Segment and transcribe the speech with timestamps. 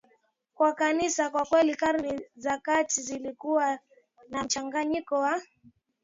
[0.59, 3.79] wa Kanisa Kwa kweli Karne za Kati zilikuwa
[4.29, 5.41] na mchanganyiko wa